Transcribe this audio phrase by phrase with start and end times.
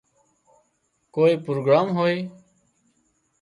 [1.15, 2.17] ڪوئي پروگرام هوئي